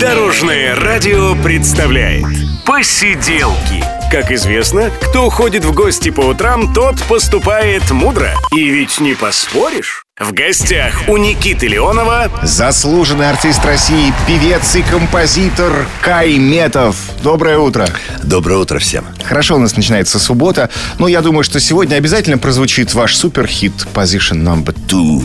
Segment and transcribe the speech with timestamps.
[0.00, 2.26] Дорожное радио представляет
[2.66, 9.14] Посиделки Как известно, кто ходит в гости по утрам, тот поступает мудро И ведь не
[9.14, 16.96] поспоришь в гостях у Никиты Леонова Заслуженный артист России, певец и композитор Кай Метов.
[17.22, 17.88] Доброе утро.
[18.22, 19.06] Доброе утро всем.
[19.24, 20.68] Хорошо, у нас начинается суббота.
[20.98, 25.22] Но я думаю, что сегодня обязательно прозвучит ваш суперхит Position Number Two.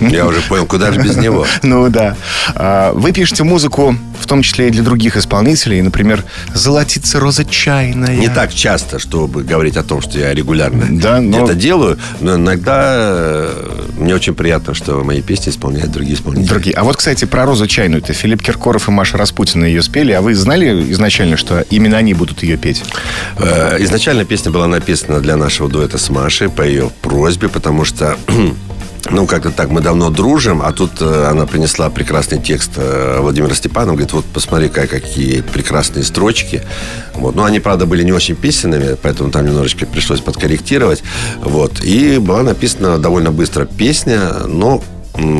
[0.00, 1.46] Я уже понял, куда же без него.
[1.62, 2.16] Ну да.
[2.54, 5.80] А, вы пишете музыку, в том числе и для других исполнителей.
[5.82, 8.16] Например, «Золотится роза чайная».
[8.16, 12.36] Не так часто, чтобы говорить о том, что я регулярно Да, но- это делаю, но
[12.36, 16.48] иногда э, мне очень приятно, что мои песни исполняют другие исполнители.
[16.48, 16.76] Другие.
[16.76, 18.02] А вот, кстати, про розу чайную.
[18.02, 20.12] Это Филипп Киркоров и Маша Распутина ее спели.
[20.12, 22.82] А вы знали изначально, что именно они будут ее петь?
[23.38, 28.16] Э, Изначально песня была написана для нашего дуэта с Машей по ее просьбе, потому что
[29.10, 33.54] ну, как-то так, мы давно дружим, а тут э, она принесла прекрасный текст э, Владимира
[33.54, 36.62] Степанова, говорит, вот посмотри-ка, какие прекрасные строчки.
[37.14, 37.34] Вот.
[37.34, 41.02] Ну, они, правда, были не очень песенными, поэтому там немножечко пришлось подкорректировать.
[41.40, 41.82] Вот.
[41.84, 44.82] И была написана довольно быстро песня, но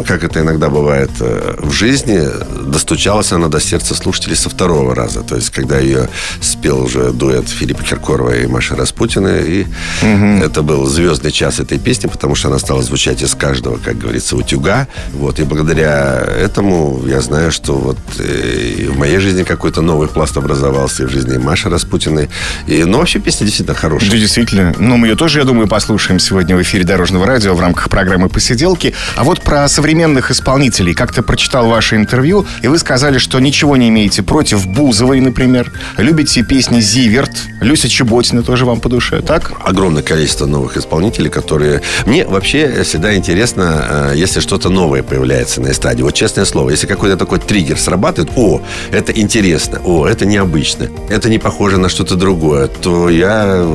[0.06, 2.20] как это иногда бывает э, в жизни,
[2.64, 5.22] достучалась она до сердца слушателей со второго раза.
[5.22, 6.08] То есть, когда ее
[6.41, 9.67] спел уже дуэт Филиппа Киркорова и Маши Распутина, и
[10.00, 14.36] это был звездный час этой песни, потому что она стала звучать из каждого, как говорится,
[14.36, 14.86] утюга.
[15.12, 15.41] Вот.
[15.41, 21.02] И благодаря этому я знаю, что вот э, в моей жизни какой-то новый пласт образовался,
[21.02, 22.28] и в жизни Маши Распутиной.
[22.69, 24.11] И, ну, вообще песня действительно хорошая.
[24.11, 24.75] Да, действительно.
[24.78, 28.28] Ну, мы ее тоже, я думаю, послушаем сегодня в эфире Дорожного радио в рамках программы
[28.28, 28.95] «Посиделки».
[29.17, 30.95] А вот про современных исполнителей.
[30.95, 35.73] Как-то прочитал ваше интервью, и вы сказали, что ничего не имеете против Бузовой, например.
[35.97, 39.53] Любите песни Зиверт, Люся Чеботина тоже вам по душе, так?
[39.65, 41.83] огромное количество новых исполнителей, которые...
[42.07, 46.03] Мне вообще всегда интересно, э, если что-то новое появляется на эстраде.
[46.03, 48.61] Вот честное слово, если какой-то такой триггер срабатывает, о,
[48.92, 53.67] это интересно, о, это необычно, это не похоже на что-то другое, то я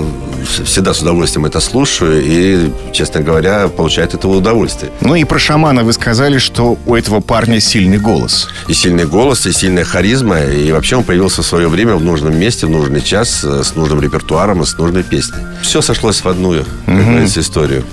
[0.65, 4.91] всегда с удовольствием это слушаю и, честно говоря, получаю от этого удовольствие.
[5.01, 8.49] Ну и про шамана вы сказали, что у этого парня сильный голос.
[8.67, 12.37] И сильный голос, и сильная харизма, и вообще он появился в свое время в нужном
[12.37, 15.41] месте, в нужный час, э, с нужным репертуаром и с нужной песней.
[15.61, 16.55] Все сошлось в одну,
[16.97, 17.83] как говорится, историю.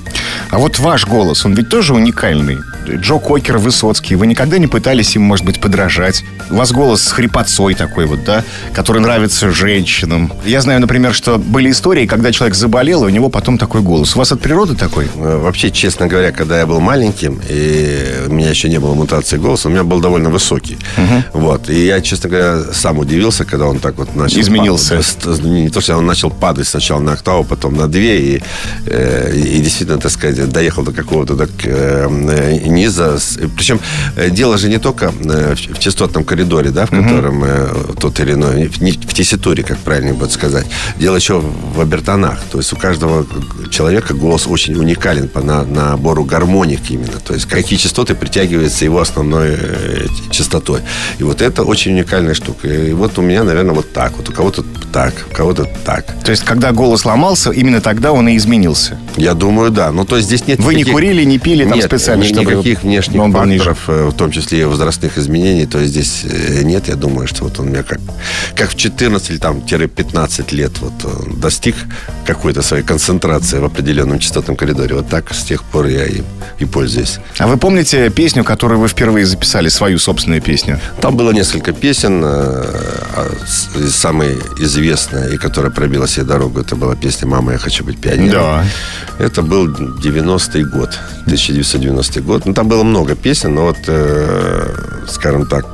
[0.51, 2.59] А вот ваш голос, он ведь тоже уникальный.
[2.89, 4.15] Джо Кокер, Высоцкий.
[4.15, 6.25] Вы никогда не пытались им, может быть, подражать?
[6.51, 8.45] У вас голос с хрипотцой такой вот, да?
[8.73, 10.33] Который нравится женщинам.
[10.45, 14.15] Я знаю, например, что были истории, когда человек заболел, и у него потом такой голос.
[14.15, 15.09] У вас от природы такой?
[15.17, 19.37] Э, Вообще, честно говоря, когда я был маленьким, и у меня еще не было мутации
[19.37, 20.79] голоса, у меня был довольно высокий.
[21.33, 21.69] Вот.
[21.69, 24.41] И я, честно говоря, сам удивился, когда он так вот начал...
[24.41, 25.01] Изменился.
[25.25, 25.45] падать.
[25.45, 28.43] Не то, что он начал падать сначала на октаву, потом на две, и,
[28.87, 33.19] и действительно, так сказать, доехал до какого-то так, э, э, низа.
[33.57, 33.81] Причем
[34.17, 37.69] э, дело же не только э, в частотном коридоре, да, в котором э,
[38.01, 40.67] тот или иной, не в тесситуре, как правильно будет сказать.
[40.99, 42.39] Дело еще в обертонах.
[42.51, 43.27] То есть у каждого
[43.71, 47.19] человека голос очень уникален по на- набору гармоник именно.
[47.25, 50.81] То есть какие частоты притягиваются его основной э, частотой.
[51.19, 52.69] И вот это очень уникальная штука.
[52.69, 54.17] И вот у меня, наверное, вот так.
[54.17, 56.07] Вот у кого-то так, у кого-то так.
[56.25, 58.76] То есть, когда голос ломался, именно тогда он и изменился.
[59.17, 59.93] Я думаю, да.
[59.93, 62.53] Ну, то есть здесь нет Вы не никаких- курили, не пили там нет, специально, чтобы
[62.53, 66.63] никаких внешних он факторов, э, в том числе и возрастных изменений, то есть здесь э,
[66.63, 66.89] нет.
[66.89, 68.01] Я думаю, что вот он меня как,
[68.55, 71.75] как в 14 или там тире 15 лет вот он достиг
[72.27, 74.95] какой-то своей концентрации в определенном частотном коридоре.
[74.95, 76.23] Вот так с тех пор я и,
[76.59, 77.19] и пользуюсь.
[77.39, 80.79] А вы помните песню, которую вы впервые записали, свою собственную песню?
[81.01, 82.23] Там было несколько песен.
[82.25, 82.27] э,
[83.17, 83.27] а
[83.91, 88.63] Самая известная и которая пробила себе дорогу, это была песня «Мама, я хочу быть пионером».
[89.19, 92.47] Это был 90-й год, 1990 год.
[92.47, 95.65] Ну, там было много песен, но вот, э, скажем так,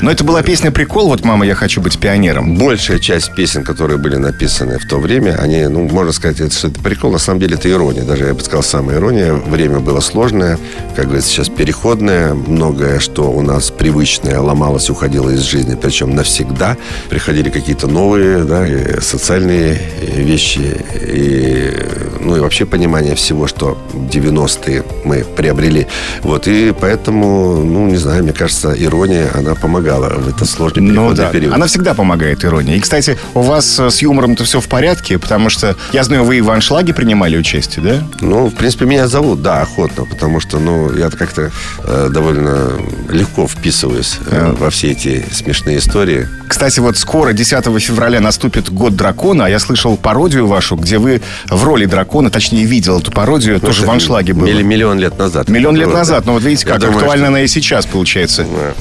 [0.00, 2.56] Но это была песня «Прикол», вот «Мама, я хочу быть пионером».
[2.56, 6.68] большая часть песен, которые были написаны в то время, они, ну, можно сказать, это, что
[6.68, 8.02] это прикол, на самом деле это ирония.
[8.02, 9.32] Даже, я бы сказал, самая ирония.
[9.32, 10.58] Время было сложное,
[10.96, 12.34] как говорится, сейчас переходное.
[12.34, 16.76] Многое, что у нас привычное, ломалось, уходило из жизни, причем навсегда.
[17.08, 18.66] Приходили какие-то новые, да,
[19.00, 19.80] социальные
[20.16, 21.72] вещи, и,
[22.20, 25.86] ну, и вообще понимание всего, что 90-е мы приобрели.
[26.22, 30.88] Вот, и поэтому, ну, не знаю, мне кажется, ирония, она помогала в этот сложный Ну
[30.92, 31.54] переходный да, период.
[31.54, 32.76] она всегда помогает, ирония.
[32.76, 36.38] И, кстати, у вас э, с юмором-то все в порядке, потому что, я знаю, вы
[36.38, 38.02] и в аншлаге принимали участие, да?
[38.20, 41.50] Ну, в принципе, меня зовут, да, охотно, потому что, ну, я как-то
[41.84, 42.72] э, довольно
[43.10, 46.28] легко вписываюсь э, во все эти смешные истории.
[46.48, 51.20] Кстати, вот скоро, 10 февраля, наступит год дракона, а я слышал пародию вашу, где вы
[51.48, 54.46] в роли дракона, точнее, видел эту пародию, тоже в аншлаге было.
[54.46, 55.48] милли- Миллион лет назад.
[55.48, 58.44] Миллион лет назад, но вот видите, как думаю, актуальна что- она и сейчас получается.
[58.44, 58.72] Да.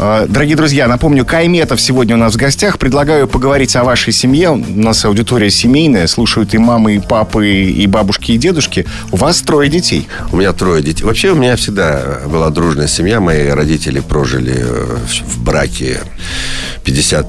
[0.00, 2.78] А, Дорогие Дорогие друзья, напомню, Кайметов сегодня у нас в гостях.
[2.78, 4.48] Предлагаю поговорить о вашей семье.
[4.48, 6.06] У нас аудитория семейная.
[6.06, 8.86] Слушают и мамы, и папы, и бабушки, и дедушки.
[9.12, 10.08] У вас трое детей.
[10.32, 11.04] У меня трое детей.
[11.04, 13.20] Вообще у меня всегда была дружная семья.
[13.20, 14.96] Мои родители прожили э,
[15.26, 16.00] в браке
[16.82, 17.26] 50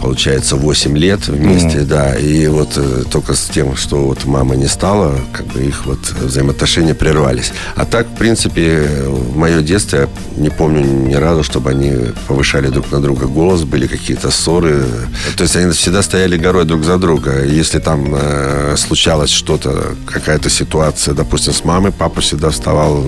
[0.00, 1.84] получается, 8 лет вместе, mm-hmm.
[1.84, 2.14] да.
[2.16, 5.98] И вот э, только с тем, что вот мама не стала, как бы их вот
[6.20, 7.52] взаимоотношения прервались.
[7.76, 11.92] А так, в принципе, в мое детство я не помню ни разу, чтобы они
[12.26, 14.84] повышали друг на друга голос, были какие-то ссоры.
[15.36, 17.44] То есть они всегда стояли горой друг за друга.
[17.44, 23.04] Если там э, случалось что-то, какая-то ситуация, допустим, с мамой, папа всегда вставал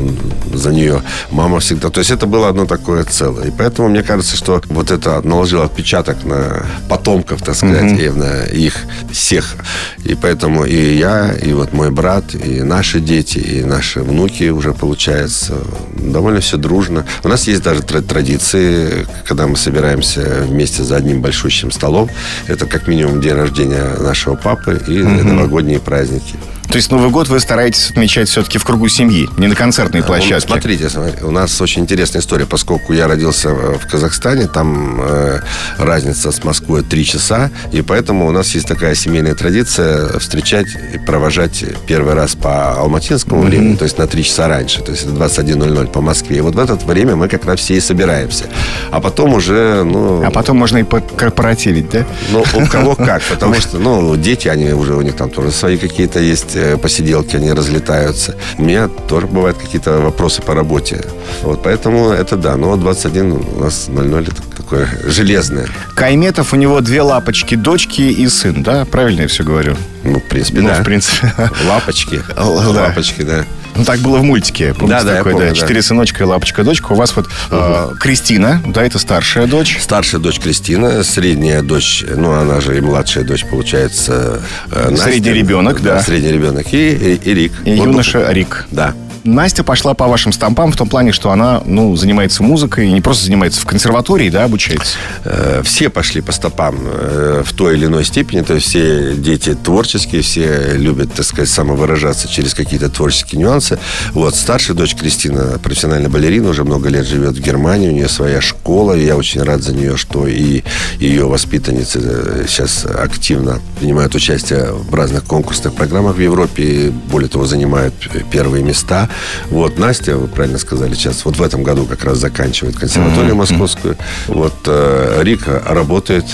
[0.53, 1.91] за нее, мама всегда.
[1.91, 3.49] То есть это было одно такое целое.
[3.49, 8.07] И поэтому мне кажется, что вот это наложило отпечаток на потомков, так сказать, mm-hmm.
[8.07, 8.75] именно их
[9.13, 9.57] всех.
[10.05, 14.73] И поэтому и я, и вот мой брат, и наши дети, и наши внуки уже,
[14.73, 15.55] получается,
[15.97, 17.05] довольно все дружно.
[17.23, 22.11] У нас есть даже традиции, когда мы собираемся вместе за одним большущим столом.
[22.47, 25.23] Это как минимум день рождения нашего папы и mm-hmm.
[25.23, 26.37] новогодние праздники.
[26.71, 30.47] То есть Новый год вы стараетесь отмечать все-таки в кругу семьи, не на концертной площадке?
[30.47, 30.89] Ну, смотрите,
[31.23, 35.41] у нас очень интересная история, поскольку я родился в Казахстане, там э,
[35.79, 40.99] разница с Москвой 3 часа, и поэтому у нас есть такая семейная традиция встречать и
[40.99, 43.47] провожать первый раз по алматинскому mm-hmm.
[43.47, 46.39] времени, то есть на 3 часа раньше, то есть это 21.00 по Москве.
[46.39, 48.45] И вот в это время мы как раз все и собираемся.
[48.91, 50.25] А потом уже, ну...
[50.25, 50.85] А потом можно и
[51.17, 52.07] корпоративить, да?
[52.31, 55.77] Ну, у кого как, потому что, ну, дети, они уже, у них там тоже свои
[55.77, 58.37] какие-то есть Э, посиделки, они разлетаются.
[58.59, 61.05] У меня тоже бывают какие-то вопросы по работе.
[61.43, 62.57] Вот, поэтому это да.
[62.57, 65.67] Но 21 у нас 0-0 это такое железное.
[65.95, 68.85] Кайметов у него две лапочки, дочки и сын, да?
[68.85, 69.77] Правильно я все говорю?
[70.05, 70.75] Ну, в принципе, ну, да.
[70.77, 71.33] в принципе.
[71.67, 72.23] Лапочки.
[72.37, 73.45] Лапочки, да.
[73.75, 74.75] Ну, так было в мультике.
[74.81, 75.55] Да, да, такой, помню, да.
[75.55, 76.93] Четыре сыночка и лапочка дочка.
[76.93, 77.33] У вас вот угу.
[77.51, 79.79] э, Кристина, да, это старшая дочь.
[79.81, 84.41] Старшая дочь Кристина, средняя дочь, ну, она же и младшая дочь, получается,
[84.71, 85.07] э, Настя.
[85.07, 85.95] Средний ребенок, да.
[85.95, 86.03] да.
[86.03, 86.73] Средний ребенок.
[86.73, 87.53] И, и, и Рик.
[87.65, 88.67] И вот, юноша Рик.
[88.71, 88.95] Да.
[89.25, 93.01] Настя пошла по вашим стампам в том плане, что она, ну, занимается музыкой, и не
[93.01, 94.97] просто занимается в консерватории, да, обучается?
[95.25, 99.55] Э, все пошли по стопам э, в той или иной степени, то есть все дети
[99.55, 103.79] творческие, все любят, так сказать, самовыражаться через какие-то творческие нюансы.
[104.13, 108.41] Вот, старшая дочь Кристина, профессиональная балерина, уже много лет живет в Германии, у нее своя
[108.41, 110.63] школа, и я очень рад за нее, что и
[110.99, 117.45] ее воспитанницы э, сейчас активно принимают участие в разных конкурсных программах в Европе, более того,
[117.45, 117.95] занимают
[118.31, 119.10] первые места.
[119.51, 123.97] Вот, Настя, вы правильно сказали, сейчас вот в этом году как раз заканчивает консерваторию московскую.
[124.27, 126.25] Вот э, Рика работает,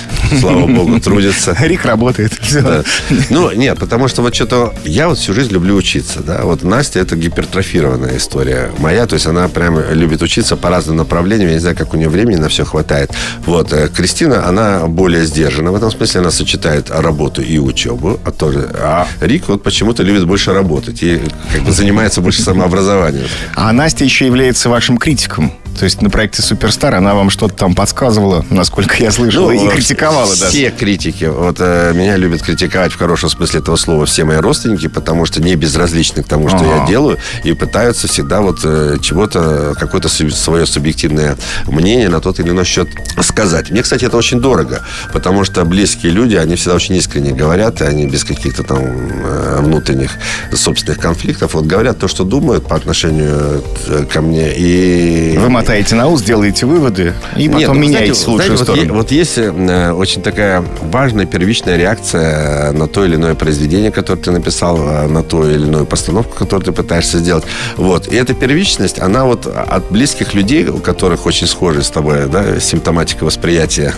[0.41, 1.57] слава богу, трудится.
[1.61, 2.33] Рик работает.
[2.53, 2.83] Да.
[3.31, 4.75] Ну, нет, потому что вот что-то...
[4.85, 6.43] Я вот всю жизнь люблю учиться, да.
[6.43, 11.49] Вот Настя это гипертрофированная история моя, то есть она прям любит учиться по разным направлениям.
[11.49, 13.13] Я не знаю, как у нее времени на все хватает.
[13.45, 13.73] Вот.
[13.73, 15.73] Э, Кристина, она более сдержана.
[15.73, 18.19] В этом смысле она сочетает работу и учебу.
[18.25, 21.21] А, тоже, а Рик вот почему-то любит больше работать и
[21.53, 23.27] как бы занимается больше сама образованию.
[23.55, 25.53] А Настя еще является вашим критиком.
[25.79, 29.69] То есть на проекте Суперстар она вам что-то там подсказывала, насколько я слышал, ну, и
[29.69, 30.49] критиковала даже.
[30.49, 31.25] Все критики.
[31.25, 35.43] Вот э, меня любят критиковать в хорошем смысле этого слова все мои родственники, потому что
[35.43, 36.81] не безразличны к тому, что А-а-а.
[36.81, 41.37] я делаю, и пытаются всегда вот э, чего-то, какое-то свое субъективное
[41.67, 42.89] мнение на тот или иной счет
[43.21, 43.71] сказать.
[43.71, 47.85] Мне, кстати, это очень дорого, потому что близкие люди, они всегда очень искренне говорят, и
[47.85, 50.13] они без каких-то там э, внутренних
[50.53, 54.53] собственных конфликтов вот говорят то, что думают по отношению э, ко мне.
[54.57, 58.57] И Вы мотаете на ус, делаете выводы и потом Нет, ну, меняете знаете, в лучшую
[58.57, 58.95] знаете, сторону.
[58.95, 64.21] Вот, вот есть э, очень такая важная первичная реакция на то или иное произведение, которое
[64.21, 67.45] ты написал, э, на ту или иную постановку, которую ты пытаешься сделать.
[67.77, 68.07] Вот.
[68.07, 72.61] И эта первичность, она вот от близких людей, у которых очень схожи с тобой, да,
[72.61, 73.93] симптоматика восприятия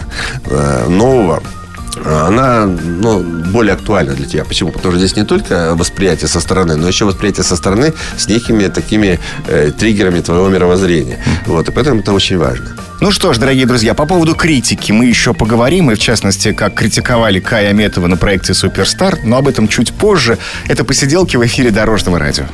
[0.46, 1.42] э, нового,
[2.04, 4.44] она ну, более актуальна для тебя.
[4.44, 4.70] Почему?
[4.70, 8.68] Потому что здесь не только восприятие со стороны, но еще восприятие со стороны с некими
[8.68, 11.18] такими э, триггерами твоего мировоззрения.
[11.46, 12.76] Вот, и поэтому это очень важно.
[13.00, 16.74] Ну что ж, дорогие друзья, по поводу критики мы еще поговорим, и в частности, как
[16.74, 20.38] критиковали Кая Метова на проекте «Суперстар», но об этом чуть позже.
[20.66, 22.44] Это посиделки в эфире Дорожного радио.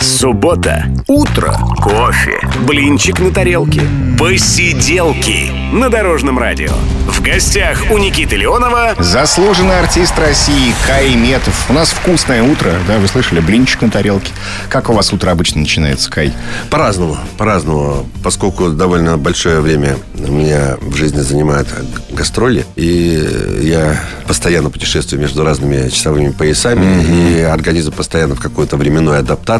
[0.00, 0.86] Суббота.
[1.08, 1.56] Утро.
[1.82, 2.40] Кофе.
[2.66, 3.82] Блинчик на тарелке.
[4.18, 6.72] Посиделки на Дорожном радио.
[7.06, 11.66] В гостях у Никиты Леонова заслуженный артист России Кай Метов.
[11.68, 14.32] У нас вкусное утро, да, вы слышали, блинчик на тарелке.
[14.68, 16.32] Как у вас утро обычно начинается, Кай?
[16.70, 18.06] По-разному, по-разному.
[18.22, 21.68] Поскольку довольно большое время меня в жизни занимают
[22.10, 23.22] гастроли, и
[23.62, 27.38] я постоянно путешествую между разными часовыми поясами, mm-hmm.
[27.38, 29.55] и организм постоянно в какой-то временной адаптации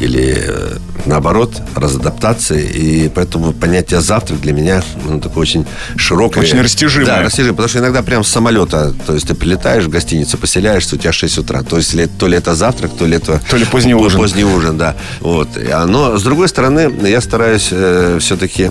[0.00, 6.42] или э, наоборот разадаптации, и поэтому понятие завтрак для меня ну, такое очень широкое.
[6.42, 7.06] Очень растяжимое.
[7.06, 10.96] Да, растяжимое, потому что иногда прям с самолета, то есть ты прилетаешь в гостиницу, поселяешься,
[10.96, 11.62] у тебя 6 утра.
[11.62, 13.40] То есть то ли это завтрак, то ли это...
[13.50, 14.20] То ли поздний ужин.
[14.20, 14.96] Поздний ужин, да.
[15.20, 15.48] Вот.
[15.86, 18.70] Но, с другой стороны, я стараюсь э, все-таки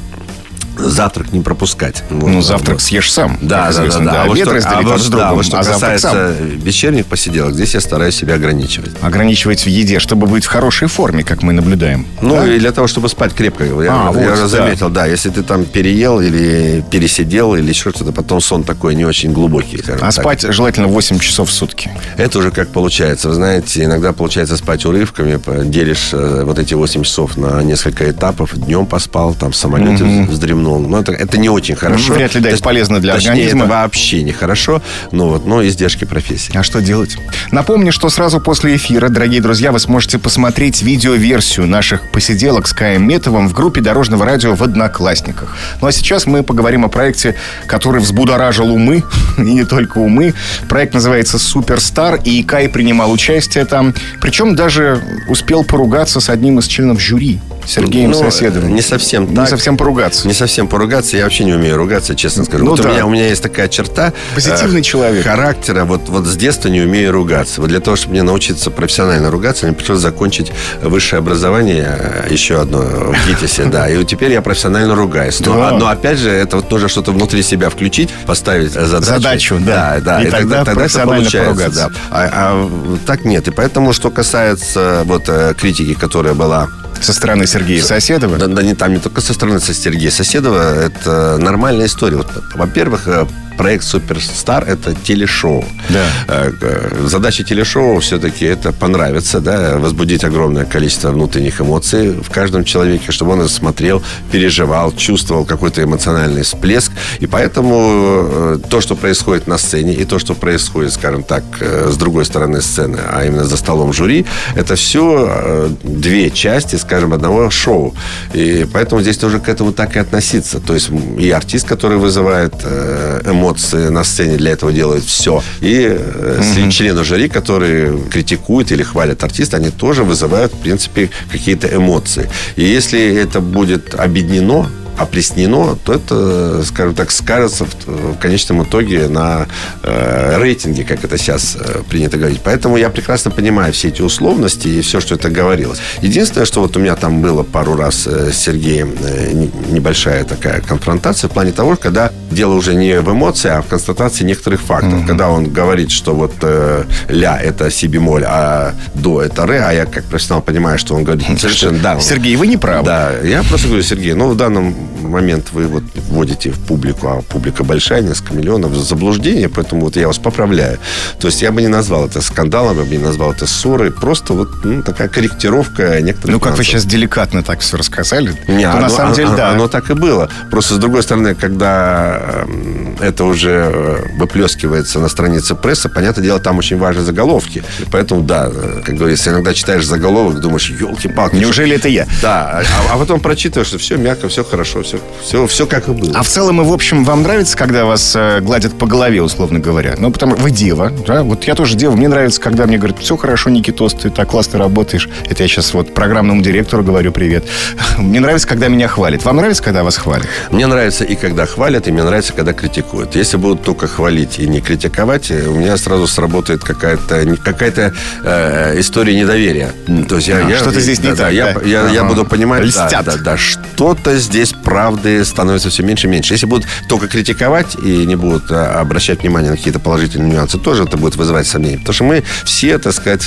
[0.80, 2.04] завтрак не пропускать.
[2.10, 3.38] Ну, завтрак съешь сам.
[3.42, 4.24] Да, да, да, да.
[4.24, 8.16] А вот что, а вот, да, вот что а касается вечерних посиделок, здесь я стараюсь
[8.16, 8.92] себя ограничивать.
[9.02, 12.06] Ограничивать в еде, чтобы быть в хорошей форме, как мы наблюдаем.
[12.22, 12.48] Ну, да?
[12.48, 13.64] и для того, чтобы спать крепко.
[13.64, 15.06] Я, а, я вот, заметил, да.
[15.06, 19.82] если ты там переел или пересидел, или еще что-то, потом сон такой не очень глубокий.
[19.88, 20.14] А так.
[20.14, 21.92] спать желательно 8 часов в сутки.
[22.18, 23.30] Это уже как получается.
[23.30, 28.58] Вы знаете, иногда получается спать урывками, делишь э, вот эти 8 часов на несколько этапов,
[28.58, 30.30] днем поспал, там в самолете mm-hmm.
[30.30, 30.69] вздремнул.
[30.78, 32.14] Но это, это не очень хорошо.
[32.14, 33.64] Вряд ли, да, это полезно для точнее, организма.
[33.64, 36.56] это вообще нехорошо, но, вот, но издержки профессии.
[36.56, 37.18] А что делать?
[37.52, 43.08] Напомню, что сразу после эфира, дорогие друзья, вы сможете посмотреть видеоверсию наших посиделок с Каем
[43.08, 45.56] Метовым в группе Дорожного радио в Одноклассниках.
[45.82, 47.36] Ну а сейчас мы поговорим о проекте,
[47.66, 49.04] который взбудоражил умы,
[49.38, 50.34] и не только умы.
[50.68, 53.94] Проект называется «Суперстар», и Кай принимал участие там.
[54.22, 57.40] Причем даже успел поругаться с одним из членов жюри.
[57.66, 58.74] Сергеем ну, Соседовым.
[58.74, 59.46] Не совсем так.
[59.46, 60.28] Не совсем поругаться.
[60.28, 61.18] Не совсем поругаться.
[61.18, 62.64] Я вообще не умею ругаться, честно скажу.
[62.64, 62.90] Ну, вот да.
[62.90, 64.14] у, меня, у меня есть такая черта.
[64.36, 65.24] Позитивный э, человек.
[65.24, 65.86] Характера.
[65.86, 67.62] Вот, вот с детства не умею ругаться.
[67.62, 70.52] Вот для того, чтобы мне научиться профессионально ругаться, мне пришлось закончить
[70.82, 73.90] высшее образование, э, еще одно в ГИТИСе, да.
[73.90, 75.40] И вот теперь я профессионально ругаюсь.
[75.40, 75.72] Но, Да.
[75.72, 79.06] но опять же, это вот нужно что-то внутри себя включить, поставить задачу.
[79.06, 80.00] Задачу, да.
[80.00, 80.24] Да, да.
[80.24, 81.90] И тогда это профессионально получается, поругаться.
[81.90, 81.96] да.
[82.12, 83.48] А, а так нет.
[83.48, 86.70] И поэтому, что касается вот э, критики, которая была
[87.02, 88.38] Со стороны Сергея Соседова.
[88.38, 92.18] да, да не там не только со стороны Сергея Соседова, это нормальная история.
[92.18, 93.26] Вот, во-первых, э,
[93.60, 95.66] проект Суперстар это телешоу.
[95.90, 96.06] Да.
[96.30, 102.64] Э, э, Задача телешоу все-таки это понравиться, да, возбудить огромное количество внутренних эмоций в каждом
[102.64, 104.02] человеке, чтобы он смотрел,
[104.32, 106.94] переживал, чувствовал какой-то эмоциональный всплеск.
[107.20, 111.98] И поэтому э, то, что происходит на сцене, и то, что происходит, скажем так, с
[111.98, 114.26] другой стороны сцены, а именно за столом жюри,
[114.56, 117.94] это все две части, скажем, одного шоу.
[118.34, 120.60] И поэтому здесь тоже к этому так и относиться.
[120.60, 120.90] То есть
[121.20, 125.42] и артист, который вызывает э, эмоции на сцене, для этого делает все.
[125.62, 125.98] И
[126.42, 132.30] сли- члены жюри, которые критикуют или хвалят артиста, они тоже вызывают, в принципе, какие-то эмоции.
[132.56, 139.08] И если это будет объединено, опреснено, то это, скажем так, скажется в, в конечном итоге
[139.08, 139.48] на
[139.84, 142.42] э, рейтинге, как это сейчас э, принято говорить.
[142.44, 145.80] Поэтому я прекрасно понимаю все эти условности и все, что это говорилось.
[146.02, 150.24] Единственное, что вот у меня там было пару раз э, с Сергеем э, не- небольшая
[150.24, 154.62] такая конфронтация в плане того, когда дело уже не в эмоции, а в констатации некоторых
[154.62, 155.06] фактов.
[155.08, 159.72] Когда он говорит, что вот э, ля это си бемоль, а до это ре, а
[159.72, 162.00] я как профессионал понимаю, что он говорит совершенно да.
[162.00, 162.86] Сергей, вы не правы.
[162.86, 167.22] да, я просто говорю, Сергей, ну в данном момент вы вот вводите в публику, а
[167.22, 170.80] публика большая, несколько миллионов, заблуждение, поэтому вот я вас поправляю.
[171.20, 174.34] То есть я бы не назвал это скандалом, я бы не назвал это ссорой, просто
[174.34, 176.66] вот ну, такая корректировка некоторых Ну, как вы нюансов.
[176.66, 178.36] сейчас деликатно так все рассказали.
[178.48, 179.50] Не, то оно, на самом деле, оно- да.
[179.52, 180.30] оно так и было.
[180.52, 186.40] Просто, с другой стороны, когда эм, это уже э, выплескивается на странице прессы, понятное дело,
[186.40, 187.64] там очень важны заголовки.
[187.92, 191.36] Поэтому, да, э, как говорится, иногда читаешь заголовок, думаешь, елки-палки.
[191.36, 192.08] Неужели это я?
[192.22, 195.92] Да, а, а потом прочитываешь, что все мягко, все хорошо, все, все, все как и
[195.92, 196.12] было.
[196.16, 199.60] А в целом и в общем вам нравится, когда вас э, гладят по голове, условно
[199.60, 199.96] говоря?
[199.98, 201.24] Ну, потому вы дева, да?
[201.24, 201.92] Вот я тоже дева.
[201.96, 205.10] Мне нравится, когда мне говорят, все хорошо, Никитос, ты так классно работаешь.
[205.30, 207.46] Это я сейчас вот программному директору говорю привет.
[207.98, 209.24] Мне нравится, когда меня хвалят.
[209.26, 210.28] Вам нравится, когда вас хвалят?
[210.52, 213.16] Мне нравится и когда хвалят, и мне нравится, когда критикуют.
[213.16, 217.94] Если будут только хвалить и не критиковать, э, у меня сразу сработает какая-то какая-то
[218.24, 219.72] э, история недоверия.
[220.08, 221.62] То есть я, А, я- что-то здесь не да, да, так, я, да?
[221.66, 222.10] я, я Ага.
[222.10, 223.06] буду понимать, да, Льстят.
[223.06, 226.36] да, да, что-то здесь правды становится все меньше и меньше.
[226.36, 230.84] Если будут только критиковать и не будут э, обращать внимание на какие-то положительные нюансы, тоже
[230.84, 231.80] это будет вызывать сомнения.
[231.80, 233.24] Потому что мы все, так сказать,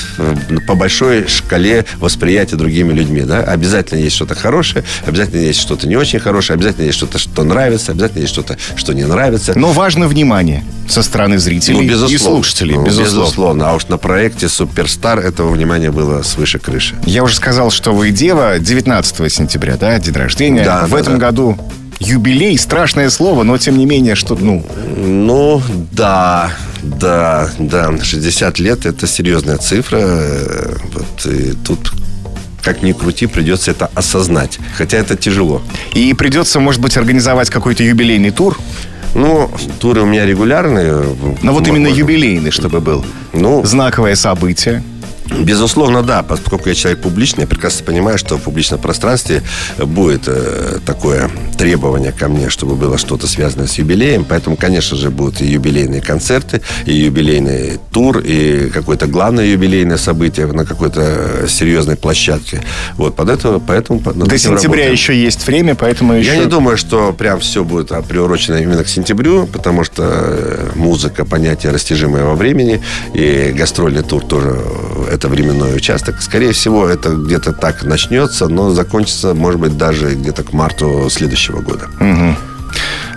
[0.68, 3.22] по большой шкале восприятия другими людьми.
[3.22, 3.40] Да?
[3.40, 7.90] Обязательно есть что-то хорошее, обязательно есть что-то не очень хорошее, обязательно есть что-то, что нравится,
[7.90, 9.52] обязательно есть что-то, что не нравится.
[9.56, 12.74] Но важно внимание со стороны зрителей Ну, и слушателей.
[12.76, 13.20] Ну, безусловно.
[13.24, 13.70] безусловно.
[13.70, 16.94] А уж на проекте «Суперстар» этого внимания было свыше крыши.
[17.04, 20.64] Я уже сказал, что вы дева 19 сентября, да, день рождения.
[20.64, 21.21] Да, В да, этом да.
[21.22, 21.56] Году
[22.00, 24.64] юбилей, страшное слово, но тем не менее, что, ну,
[24.96, 25.62] Ну,
[25.92, 26.50] да,
[26.82, 27.92] да, да.
[28.02, 30.00] 60 лет– это серьезная цифра.
[30.92, 31.92] Вот, и тут
[32.60, 34.58] как ни крути, придется это осознать.
[34.78, 35.62] Хотя это тяжело.
[35.94, 38.58] и придется, может быть, организовать какой-то юбилейный тур.
[39.14, 41.04] Ну, туры у меня регулярные.
[41.42, 43.04] Но вот именно юбилейный, чтобы был.
[43.32, 44.82] Ну, Знаковое событие.
[45.40, 49.42] Безусловно, да, поскольку я человек публичный, я прекрасно понимаю, что в публичном пространстве
[49.78, 54.24] будет э, такое требование ко мне, чтобы было что-то связанное с юбилеем.
[54.24, 60.46] Поэтому, конечно же, будут и юбилейные концерты, и юбилейный тур, и какое-то главное юбилейное событие
[60.46, 62.62] на какой-то серьезной площадке.
[62.96, 64.00] Вот, под это, поэтому...
[64.00, 64.92] До сентября работаем.
[64.92, 66.34] еще есть время, поэтому еще...
[66.34, 71.24] Я не думаю, что прям все будет приурочено именно к сентябрю, потому что э, музыка,
[71.24, 72.82] понятие растяжимое во времени,
[73.14, 74.60] и гастрольный тур тоже
[75.10, 76.20] это это временной участок.
[76.20, 81.60] Скорее всего, это где-то так начнется, но закончится, может быть, даже где-то к марту следующего
[81.60, 81.86] года.
[82.00, 82.36] Угу.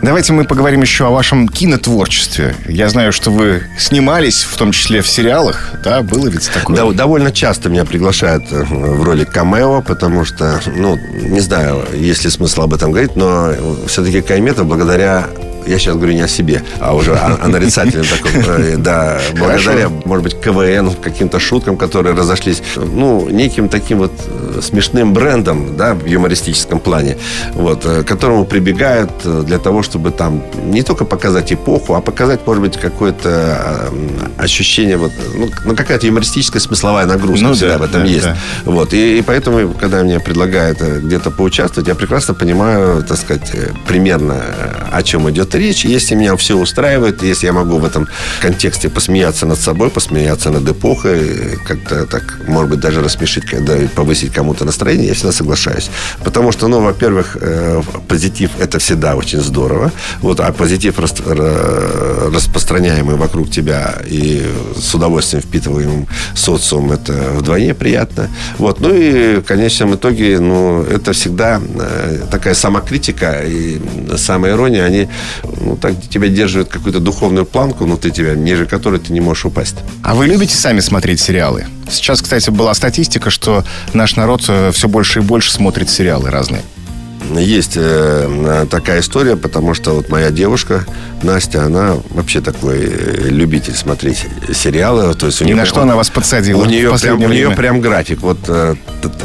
[0.03, 2.55] Давайте мы поговорим еще о вашем кинотворчестве.
[2.67, 6.03] Я знаю, что вы снимались, в том числе в сериалах, да?
[6.03, 6.75] Было ведь такое?
[6.75, 12.23] Да, довольно часто меня приглашают э, в роли камео, потому что, ну, не знаю, есть
[12.23, 13.51] ли смысл об этом говорить, но
[13.87, 15.27] все-таки Кайметов благодаря
[15.67, 19.89] я сейчас говорю не о себе, а уже о, о нарицательном таком, э, да, благодаря,
[20.05, 25.93] может быть, КВН, каким-то шуткам, которые разошлись, ну, неким таким вот э, смешным брендом, да,
[25.93, 27.17] в юмористическом плане,
[27.53, 29.11] вот, э, к которому прибегают
[29.45, 33.89] для того, чтобы там не только показать эпоху, а показать, может быть, какое-то
[34.37, 38.25] ощущение, вот, ну, ну какая-то юмористическая смысловая нагрузка ну, всегда да, в этом да, есть.
[38.25, 38.37] Да.
[38.65, 43.51] Вот, и, и поэтому, когда мне предлагают где-то поучаствовать, я прекрасно понимаю, так сказать,
[43.87, 44.41] примерно
[44.91, 45.85] о чем идет речь.
[45.85, 48.07] Если меня все устраивает, если я могу в этом
[48.41, 54.33] контексте посмеяться над собой, посмеяться над эпохой, как-то так, может быть, даже рассмешить, когда повысить
[54.33, 55.89] кому-то настроение, я всегда соглашаюсь.
[56.23, 59.91] Потому что, ну, во-первых, э, позитив– это всегда очень здорово.
[60.21, 64.43] Вот, а позитив, распространяемый вокруг тебя и
[64.77, 68.29] с удовольствием впитываемым социум, это вдвойне приятно.
[68.57, 73.79] Вот, ну и в конечном итоге, ну, это всегда э, такая самокритика и
[74.17, 75.07] самоирония, они
[75.59, 79.77] ну, так тебя держит какую-то духовную планку внутри тебя, ниже которой ты не можешь упасть.
[80.03, 81.65] А вы любите сами смотреть сериалы?
[81.89, 86.61] Сейчас, кстати, была статистика, что наш народ э, все больше и больше смотрит сериалы разные
[87.33, 90.85] есть э, такая история, потому что вот моя девушка
[91.23, 95.13] Настя, она вообще такой э, любитель смотреть сериалы.
[95.15, 96.61] То есть у И нее, на что она вас подсадила?
[96.61, 98.21] У нее, прям, у нее прям график.
[98.21, 98.75] Вот, э,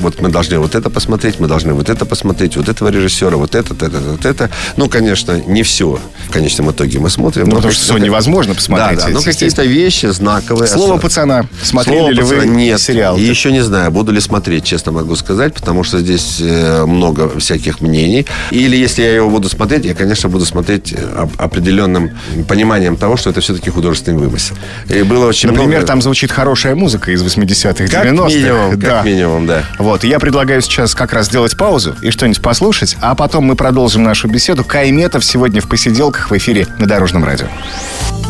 [0.01, 3.55] вот мы должны вот это посмотреть, мы должны вот это посмотреть, вот этого режиссера, вот
[3.55, 4.51] это, это, вот это.
[4.77, 5.99] Ну, конечно, не все
[6.31, 7.47] в конечном итоге мы смотрим.
[7.47, 8.99] Ну, потому что все невозможно посмотреть.
[8.99, 10.69] Да, да, но какие-то вещи знаковые.
[10.69, 11.45] Слово пацана.
[11.63, 13.17] Смотрели Слово ли пацана, вы нет, сериал?
[13.17, 17.81] И еще не знаю, буду ли смотреть, честно могу сказать, потому что здесь много всяких
[17.81, 18.27] мнений.
[18.51, 22.11] Или если я его буду смотреть, я, конечно, буду смотреть э, определенным
[22.49, 24.57] пониманием того, что это все-таки художественный вымысел.
[24.89, 25.87] И было очень Например, много...
[25.87, 27.91] там звучит хорошая музыка из 80-х, 90-х.
[27.91, 28.89] Как минимум, да.
[28.89, 29.65] как минимум, да.
[29.79, 34.03] Вот, я предлагаю сейчас как раз сделать паузу и что-нибудь послушать, а потом мы продолжим
[34.03, 34.65] нашу беседу.
[34.65, 37.47] Кайметов сегодня в посиделках в эфире на Дорожном радио.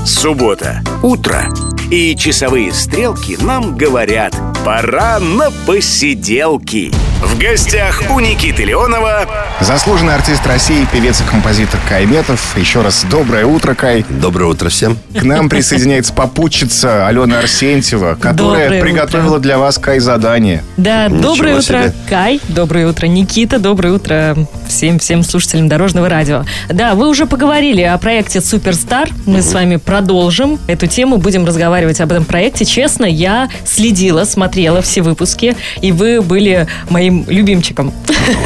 [0.04, 0.82] Суббота.
[1.02, 1.48] Утро.
[1.90, 6.92] И часовые стрелки нам говорят «Пора на посиделки».
[7.20, 9.28] В гостях у Никиты Леонова
[9.60, 12.56] Заслуженный артист России, певец и композитор Кай Метов.
[12.56, 14.06] Еще раз доброе утро, Кай.
[14.08, 14.96] Доброе утро всем.
[15.14, 19.40] К нам присоединяется попутчица Алена Арсентьева, которая доброе приготовила утро.
[19.40, 20.64] для вас, Кай, задание.
[20.78, 21.92] Да, Ничего доброе утро, себе.
[22.08, 22.40] Кай.
[22.48, 23.58] Доброе утро, Никита.
[23.58, 24.34] Доброе утро
[24.66, 26.44] всем, всем слушателям Дорожного радио.
[26.70, 29.10] Да, вы уже поговорили о проекте «Суперстар».
[29.26, 29.42] Мы угу.
[29.42, 32.64] с вами продолжим эту тему, будем разговаривать об этом проекте.
[32.64, 37.92] Честно, я следила, смотрела все выпуски, и вы были моим любимчиком.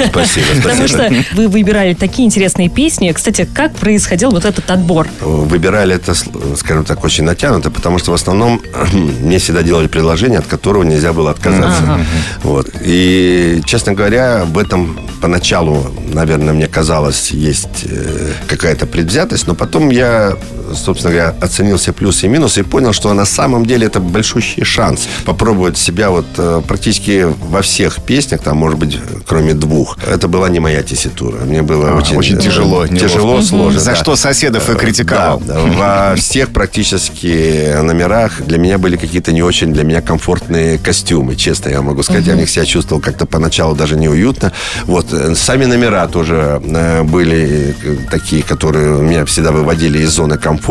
[0.09, 0.63] Спасибо, спасибо.
[0.63, 3.13] Потому что вы выбирали такие интересные песни.
[3.13, 5.09] Кстати, как происходил вот этот отбор?
[5.21, 6.15] Выбирали это,
[6.57, 8.61] скажем так, очень натянуто, потому что в основном
[8.93, 11.83] мне всегда делали предложение, от которого нельзя было отказаться.
[11.83, 12.01] Ага.
[12.43, 12.71] Вот.
[12.83, 19.91] И, честно говоря, в этом поначалу, наверное, мне казалось, есть э, какая-то предвзятость, но потом
[19.91, 20.37] я,
[20.75, 24.65] собственно говоря, оценил все плюсы и минусы и понял, что на самом деле это большущий
[24.65, 29.99] шанс попробовать себя вот э, практически во всех песнях, там, может быть, кроме двух.
[30.07, 31.45] Это была не моя тесситура.
[31.45, 32.87] Мне было а, очень, очень тяжело.
[32.87, 33.81] Тяжело, сложно.
[33.81, 33.97] За да.
[33.97, 35.41] что соседов и критиковал.
[35.41, 41.37] Да, во всех практически номерах для меня были какие-то не очень для меня комфортные костюмы,
[41.37, 42.27] честно я могу сказать.
[42.27, 44.53] Я в них себя чувствовал как-то поначалу даже неуютно.
[44.85, 45.13] Вот.
[45.13, 47.75] Э, сами номера тоже э, были
[48.11, 50.64] такие, которые меня всегда выводили из зоны комфорта.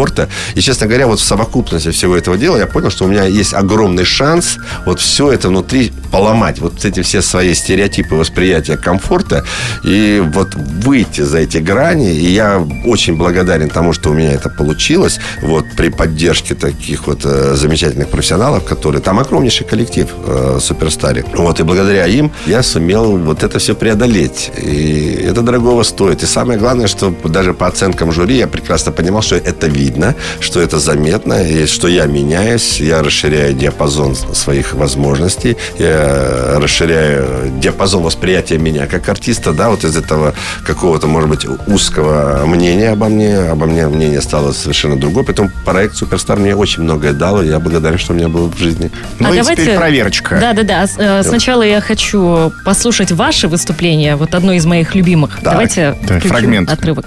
[0.56, 3.54] И, честно говоря, вот в совокупности всего этого дела я понял, что у меня есть
[3.54, 6.60] огромный шанс вот все это внутри поломать.
[6.60, 9.44] Вот эти все свои стереотипы восприятия комфорта
[9.84, 12.14] и вот выйти за эти грани.
[12.14, 15.20] И я очень благодарен тому, что у меня это получилось.
[15.42, 19.02] Вот при поддержке таких вот э, замечательных профессионалов, которые...
[19.04, 21.26] Там огромнейший коллектив э, Суперстаре.
[21.34, 24.52] Вот и благодаря им я сумел вот это все преодолеть.
[24.58, 26.24] И это дорогого стоит.
[26.24, 30.62] И самое главное, что даже по оценкам жюри я прекрасно понимал, что это видно, что
[30.62, 38.58] это заметно, и что я меняюсь, я расширяю диапазон своих возможностей, я расширяю диапазон восприятия
[38.58, 40.34] меня как артиста, да, вот из этого
[40.66, 45.96] какого-то, может быть, узкого мнения обо мне, обо мне мнение стало совершенно другое, поэтому проект
[45.96, 48.92] «Суперстар» мне очень многое дал, и я благодарен, что у меня было в жизни.
[49.20, 49.64] Ну а и давайте...
[49.64, 50.38] теперь проверочка.
[50.40, 55.36] Да-да-да, э, сначала я хочу послушать ваше выступление, вот одно из моих любимых.
[55.36, 56.70] Так, давайте да, фрагмент.
[56.70, 57.06] отрывок.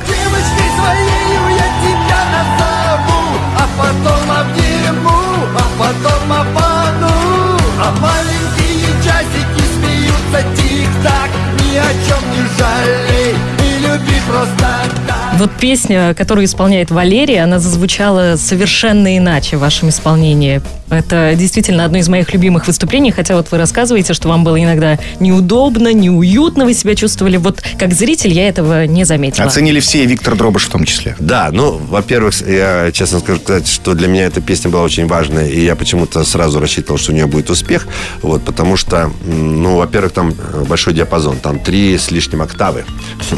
[15.38, 20.62] Вот песня, которую исполняет Валерия, она зазвучала совершенно иначе в вашем исполнении.
[20.88, 24.99] Это действительно одно из моих любимых выступлений, хотя вот вы рассказываете, что вам было иногда
[25.18, 27.37] неудобно, неуютно, вы себя чувствовали.
[27.38, 29.46] Вот как зритель я этого не заметила.
[29.46, 31.16] Оценили все, и Виктор Дробыш в том числе.
[31.18, 35.64] Да, ну, во-первых, я честно скажу, что для меня эта песня была очень важная, и
[35.64, 37.88] я почему-то сразу рассчитывал, что у нее будет успех,
[38.22, 40.35] вот, потому что, ну, во-первых, там
[40.68, 42.85] большой диапазон, там три с лишним октавы.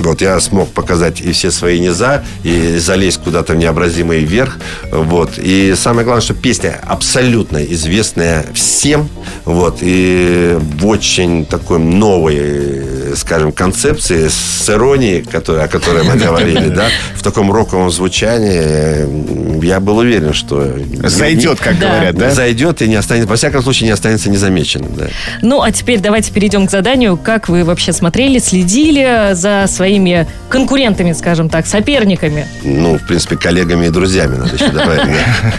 [0.09, 4.59] Вот, я смог показать и все свои низа, и залезть куда-то в необразимый вверх,
[4.91, 9.09] вот, и самое главное, что песня абсолютно абсолютно известная всем,
[9.45, 16.69] вот, и в очень такой новой, скажем, концепции с иронией, который, о которой мы говорили,
[16.69, 20.73] да, в таком роковом звучании, я был уверен, что...
[21.05, 22.31] Зайдет, как говорят, да?
[22.31, 25.09] Зайдет и не останется, во всяком случае, не останется незамеченным, да.
[25.43, 27.17] Ну, а теперь давайте перейдем к заданию.
[27.17, 32.47] Как вы вообще смотрели, следили за своими конкурентами, скажем так, соперниками?
[32.63, 35.53] Ну, в принципе, коллегами и друзьями, надо еще добавить, да.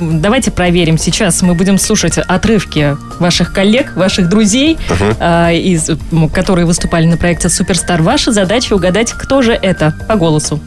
[0.00, 5.50] Давайте проверим сейчас мы будем слушать отрывки ваших коллег, ваших друзей, uh-huh.
[5.50, 5.90] э, из,
[6.32, 8.02] которые выступали на проекте Суперстар.
[8.02, 10.58] Ваша задача угадать, кто же это по голосу.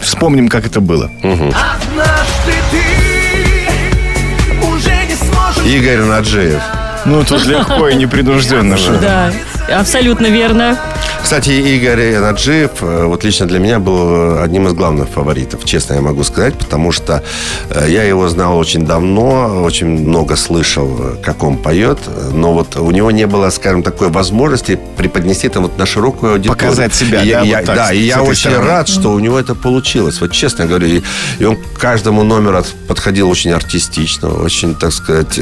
[0.00, 1.10] Вспомним, как это было.
[1.22, 1.54] Uh-huh.
[5.66, 6.62] Игорь Наджиев.
[7.04, 8.78] Ну, тут легко и непринужденно.
[9.02, 9.30] Да,
[9.70, 10.78] абсолютно верно.
[11.22, 16.00] Кстати, Игорь Наджиев, э, вот лично для меня был одним из главных фаворитов, честно я
[16.00, 17.22] могу сказать, потому что
[17.68, 21.98] э, я его знал очень давно, очень много слышал, э, как он поет,
[22.32, 26.56] но вот у него не было, скажем, такой возможности преподнести это вот на широкую аудиторию.
[26.56, 27.42] Показать себя, и, да?
[27.42, 28.66] Я, вот так, да, и я очень стороны.
[28.66, 30.20] рад, что у него это получилось.
[30.20, 31.02] Вот честно говорю, и,
[31.38, 35.38] и он к каждому номеру подходил очень артистично, очень, так сказать,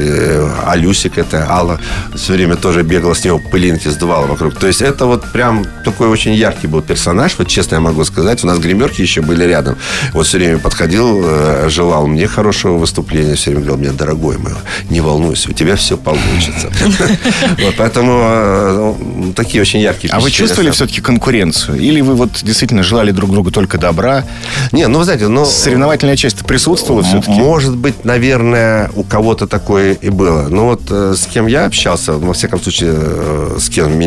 [0.65, 1.79] Алюсик, это Алла,
[2.13, 4.55] все время тоже бегала с него, пылинки сдувала вокруг.
[4.55, 8.43] То есть это вот прям такой очень яркий был персонаж, вот честно я могу сказать.
[8.43, 9.77] У нас гримерки еще были рядом.
[10.13, 14.53] Вот все время подходил, э, желал мне хорошего выступления, все время говорил, мне, дорогой мой,
[14.89, 16.71] не волнуйся, у тебя все получится.
[17.57, 18.93] Вот, поэтому э,
[19.35, 21.79] такие очень яркие А вы чувствовали все-таки конкуренцию?
[21.79, 24.23] Или вы вот действительно желали друг другу только добра?
[24.71, 25.45] Не, ну, вы знаете, ну...
[25.45, 27.31] Соревновательная часть присутствовала все-таки?
[27.31, 30.47] Может быть, наверное, у кого-то такое и было.
[30.49, 32.95] Но вот э, с кем я общался, во всяком случае,
[33.59, 34.06] с кем меня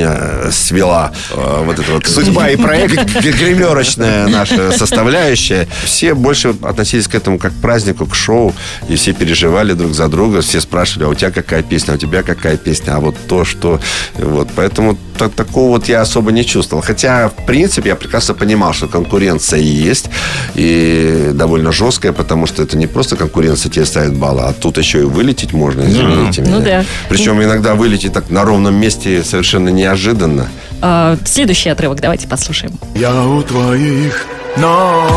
[0.51, 5.69] свела вот эта вот судьба и проект, гримерочная наша составляющая.
[5.85, 8.55] Все больше относились к этому как к празднику, к шоу,
[8.89, 11.99] и все переживали друг за друга, все спрашивали, а у тебя какая песня, а у
[11.99, 13.81] тебя какая песня, а вот то, что...
[14.15, 16.83] Вот, поэтому так, такого вот я особо не чувствовал.
[16.83, 20.09] Хотя, в принципе, я прекрасно понимал, что конкуренция есть,
[20.55, 25.01] и довольно жесткая, потому что это не просто конкуренция тебе ставит баллы, а тут еще
[25.01, 26.47] и вылететь можно, извините mm.
[26.47, 26.59] меня.
[26.59, 26.85] Ну, да.
[27.09, 30.49] Причем иногда вылететь так на ровном месте совершенно неожиданно.
[30.83, 32.79] А, следующий отрывок давайте послушаем.
[32.95, 34.25] Я у твоих
[34.57, 35.11] ног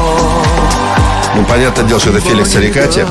[1.35, 3.05] ну, понятное дело, что это Феликс Арикати.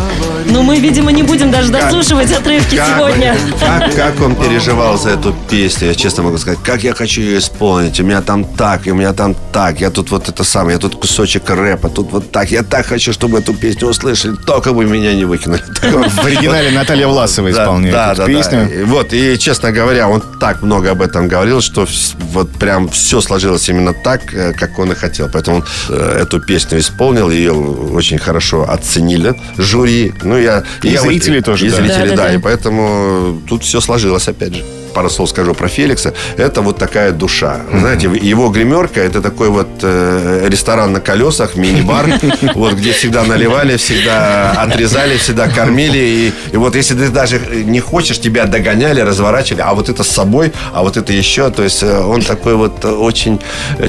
[0.46, 3.37] Ну, мы, видимо, не будем даже дослушивать как, отрывки как, сегодня.
[3.61, 6.59] Как, как он переживал за эту песню, я честно могу сказать.
[6.62, 7.98] Как я хочу ее исполнить.
[8.00, 9.81] У меня там так, и у меня там так.
[9.81, 12.50] Я тут вот это самое, я тут кусочек рэпа, тут вот так.
[12.50, 15.62] Я так хочу, чтобы эту песню услышали, только бы меня не выкинули.
[15.83, 18.87] В оригинале Наталья Власова исполняет да, эту песню.
[18.87, 21.87] Вот, и, честно говоря, он так много об этом говорил, что
[22.33, 25.28] вот прям все сложилось именно так, э, как он и хотел.
[25.33, 30.12] Поэтому он э, эту песню исполнил, ее очень очень хорошо оценили жюри.
[30.22, 31.66] Ну, я, и я зрители вот, тоже.
[31.66, 31.77] И да.
[31.77, 32.35] зрители, да, да, да.
[32.35, 36.14] И поэтому тут все сложилось, опять же пару слов скажу про Феликса.
[36.37, 37.61] Это вот такая душа.
[37.72, 42.20] Знаете, его гримерка это такой вот э, ресторан на колесах, мини-бар,
[42.55, 45.98] вот где всегда наливали, всегда отрезали, всегда кормили.
[45.98, 50.09] И, и вот если ты даже не хочешь, тебя догоняли, разворачивали, а вот это с
[50.09, 51.50] собой, а вот это еще.
[51.50, 53.40] То есть э, он такой вот очень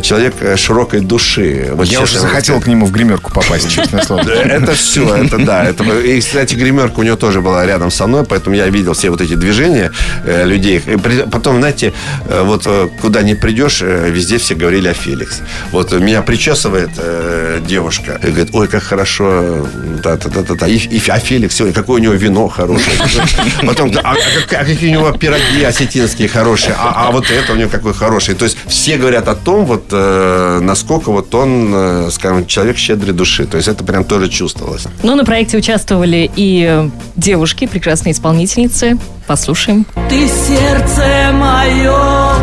[0.01, 1.69] человек широкой души.
[1.73, 4.21] Вот Я уже захотел к нему в гримерку попасть, честное слово.
[4.29, 5.63] Это все, это да.
[5.63, 9.09] Это, и, кстати, гримерка у него тоже была рядом со мной, поэтому я видел все
[9.09, 9.91] вот эти движения
[10.25, 11.93] э, людей потом, знаете,
[12.27, 15.41] э, вот э, куда не придешь, э, везде все говорили о Феликс.
[15.71, 19.67] Вот меня причесывает э, девушка и говорит, ой, как хорошо,
[20.03, 20.67] да-да-да-да.
[20.67, 22.95] И, и, а Феликс, ой, какое у него вино хорошее.
[23.65, 27.56] Потом, а, а, а какие у него пироги осетинские хорошие, а, а вот это у
[27.56, 28.36] него какой хороший.
[28.36, 33.45] То есть все говорят о том, вот насколько вот он, скажем, человек щедрой души.
[33.45, 34.84] То есть это прям тоже чувствовалось.
[35.03, 38.97] Ну, на проекте участвовали и девушки, прекрасные исполнительницы.
[39.27, 39.86] Послушаем.
[40.09, 42.33] Ты сердце мое,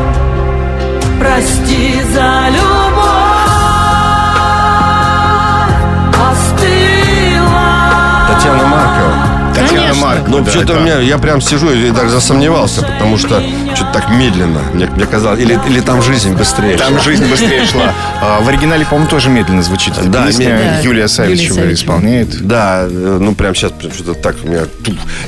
[1.19, 2.60] прости за любовь,
[10.31, 10.79] Ну, да, что-то да.
[10.79, 13.43] у меня, я прям сижу и даже засомневался, потому что
[13.75, 14.61] что-то так медленно.
[14.73, 16.77] Мне, мне казалось, или, или там жизнь быстрее.
[16.77, 17.03] Там шла.
[17.03, 17.93] жизнь быстрее шла.
[18.23, 19.95] А, В оригинале, по-моему, тоже медленно звучит.
[20.11, 20.49] Да, песня.
[20.49, 20.71] медленно.
[20.77, 22.47] Да, Юлия Савичева Юлия исполняет.
[22.47, 24.65] Да, э, ну прям сейчас что-то так у меня.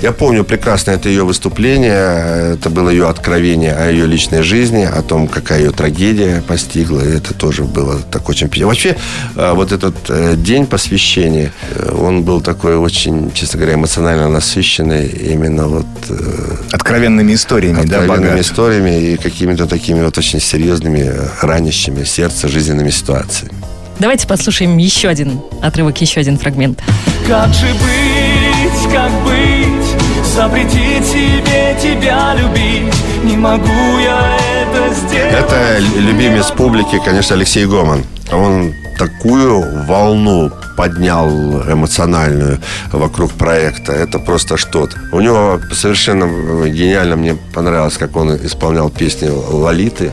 [0.03, 5.01] Я помню прекрасно это ее выступление, это было ее откровение о ее личной жизни, о
[5.01, 7.01] том, какая ее трагедия постигла.
[7.01, 8.51] И это тоже было так очень.
[8.67, 8.97] Вообще,
[9.37, 11.51] э, вот этот э, день посвящения,
[11.99, 18.41] он был такой очень, честно говоря, эмоционально насыщенный именно вот э, Откровенными историями, да, откровенными
[18.41, 23.55] историями и какими-то такими вот очень серьезными, э, ранящими сердце жизненными ситуациями.
[23.99, 26.81] Давайте послушаем еще один отрывок, еще один фрагмент.
[27.27, 30.03] Как же быть, как быть
[30.35, 38.03] Запретить себе тебя любить Не могу я это сделать Это любимец публики, конечно, Алексей Гоман.
[38.33, 41.29] Он такую волну поднял
[41.71, 42.59] эмоциональную
[42.93, 43.93] вокруг проекта.
[43.93, 44.97] Это просто что-то.
[45.13, 46.27] У него совершенно
[46.67, 50.13] гениально мне понравилось, как он исполнял песни Лолиты.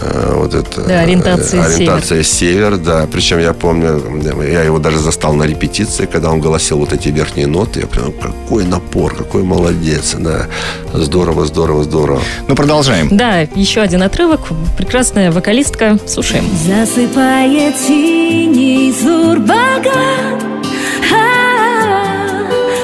[0.00, 2.78] Э, Вот это, Да, «Ориентация э, ориентация север.
[2.78, 3.06] да.
[3.12, 4.02] Причем я помню,
[4.42, 7.80] я его даже застал на репетиции, когда он голосил вот эти верхние ноты.
[7.80, 10.14] Я прям, какой напор, какой молодец.
[10.18, 10.46] Да.
[10.94, 12.20] Здорово, здорово, здорово.
[12.48, 13.08] Ну, продолжаем.
[13.16, 14.40] Да, еще один отрывок.
[14.78, 15.98] Прекрасная вокалистка.
[16.06, 16.44] Слушаем.
[16.66, 17.76] Засыпает
[18.18, 20.40] синий зурбаган.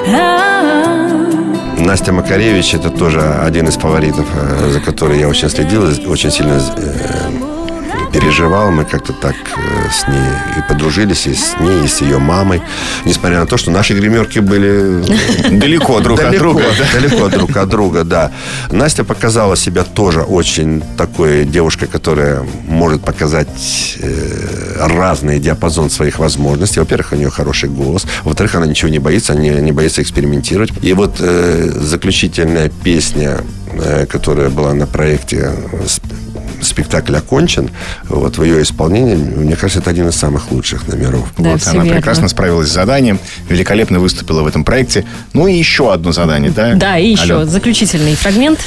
[0.06, 0.24] А-а-а.
[1.78, 6.60] Настя Макаревич это тоже один из фаворитов, э, за который я очень следил, очень сильно
[6.76, 7.43] э,
[8.14, 8.70] переживал.
[8.70, 12.62] Мы как-то так э, с ней и подружились, и с ней, и с ее мамой.
[13.04, 15.02] Несмотря на то, что наши гримерки были
[15.50, 16.62] Далеко друг от друга.
[16.78, 17.00] да.
[17.00, 18.30] Далеко друг от друга, да.
[18.70, 26.80] Настя показала себя тоже очень такой девушкой, которая может показать э, разный диапазон своих возможностей.
[26.80, 28.06] Во-первых, у нее хороший голос.
[28.22, 30.72] Во-вторых, она ничего не боится, не, не боится экспериментировать.
[30.82, 33.40] И вот э, заключительная песня,
[33.72, 35.86] э, которая была на проекте э,
[36.64, 37.70] спектакль окончен,
[38.08, 41.28] вот в ее исполнении, мне кажется, это один из самых лучших номеров.
[41.38, 41.92] Да, вот она верно.
[41.94, 45.04] прекрасно справилась с заданием, великолепно выступила в этом проекте.
[45.32, 46.74] Ну и еще одно задание, да?
[46.74, 47.48] Да, и еще Ален?
[47.48, 48.58] заключительный фрагмент.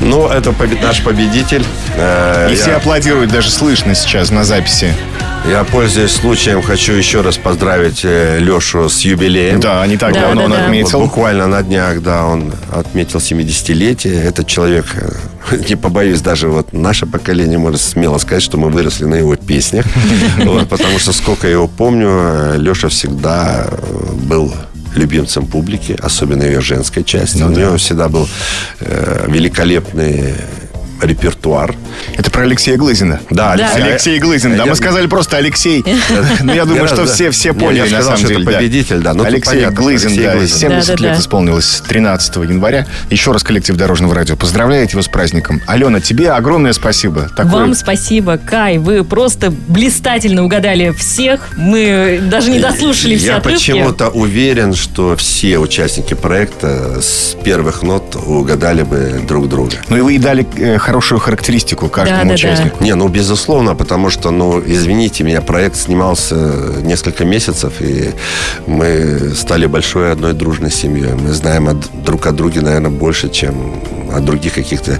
[0.00, 1.64] Ну, это наш победитель.
[1.96, 4.94] Э, И все аплодируют, даже слышно сейчас на записи.
[5.46, 9.60] Я, пользуясь случаем, хочу еще раз поздравить э, Лешу с юбилеем.
[9.60, 10.56] Да, не так Да, давно да, он да.
[10.58, 11.00] Вот отметил.
[11.00, 14.22] буквально на днях, да, он отметил 70-летие.
[14.22, 14.84] Этот человек,
[15.50, 19.36] э, не побоюсь, даже вот наше поколение может смело сказать, что мы выросли на его
[19.36, 19.86] песнях.
[20.44, 24.52] Вот, потому что сколько я его помню, Леша всегда э, был
[24.94, 27.38] любимцем публики, особенно ее женской части.
[27.38, 27.60] Ну У да.
[27.62, 28.28] него всегда был
[28.80, 30.34] э, великолепный
[31.00, 31.74] репертуар.
[32.16, 33.20] Это про Алексея Глызина.
[33.30, 33.70] Да, Да.
[33.74, 35.84] Алексей Глызин, да, Я- мы сказали просто Алексей.
[36.40, 38.42] Ну, я думаю, Я- что все, все поняли, я на сказал, самом что деле.
[38.42, 39.14] это победитель, да.
[39.14, 40.58] Ну, Алексей Глызин, да, Глызин.
[40.58, 42.86] 70 Да, да, лет исполнилось 13 января.
[43.10, 45.60] Еще раз коллектив Дорожного радио поздравляет его с праздником.
[45.66, 47.30] Алена, тебе огромное спасибо.
[47.36, 48.78] Вам спасибо, Кай.
[48.78, 51.48] Вы просто блистательно угадали всех.
[51.56, 53.58] Мы даже не дослушали все Я отрывки.
[53.58, 59.76] почему-то уверен, что все участники проекта с первых нот угадали бы друг друга.
[59.88, 62.34] Ну и вы и дали э, хорошую характеристику каждому Да, да, да.
[62.34, 62.84] участнику.
[62.84, 66.34] Не, ну, безусловно, потому что, ну, извините меня, проект снимался
[66.82, 68.10] несколько месяцев, и
[68.66, 71.12] мы стали большой одной дружной семьей.
[71.14, 73.54] Мы знаем от- друг о друге, наверное, больше, чем
[74.14, 74.98] о других каких-то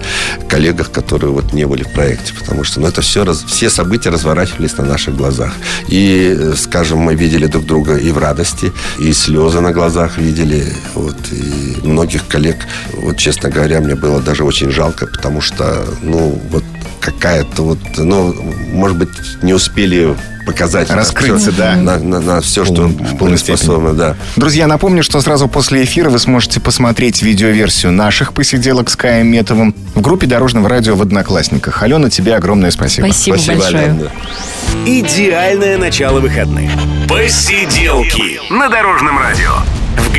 [0.48, 2.34] коллегах, которые вот не были в проекте.
[2.38, 5.52] Потому что, ну, это все, раз- все события разворачивались на наших глазах.
[5.88, 8.70] И, э, скажем, мы видели друг друга и в радости,
[9.00, 10.62] и слезы на глазах видели.
[10.94, 12.56] Вот, и многих коллег,
[12.92, 16.64] вот, честно говоря, мне было даже очень жалко, потому что, ну, вот
[17.00, 18.34] какая-то вот, ну,
[18.72, 19.08] может быть,
[19.42, 20.14] не успели
[20.48, 20.90] показать.
[20.90, 21.76] Раскрыться, на да.
[21.76, 24.16] На, на, на все, что В полной способны, да.
[24.36, 29.74] Друзья, напомню, что сразу после эфира вы сможете посмотреть видеоверсию наших посиделок с Каем Метовым
[29.94, 31.82] в группе Дорожного радио в Одноклассниках.
[31.82, 33.06] Алена, тебе огромное спасибо.
[33.06, 33.84] Спасибо, большое.
[33.84, 34.10] Алена.
[34.86, 36.70] Идеальное начало выходных.
[37.08, 39.52] Посиделки на Дорожном радио.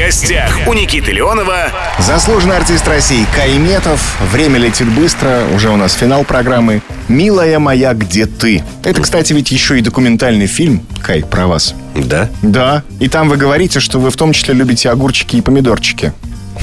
[0.09, 4.17] Гостях у Никиты Леонова Заслуженный артист России Кай Метов.
[4.31, 5.43] Время летит быстро.
[5.53, 6.81] Уже у нас финал программы.
[7.07, 8.63] «Милая моя, где ты?».
[8.83, 11.75] Это, кстати, ведь еще и документальный фильм, Кай, про вас.
[11.93, 12.27] Да?
[12.41, 12.81] Да.
[12.99, 16.11] И там вы говорите, что вы в том числе любите огурчики и помидорчики.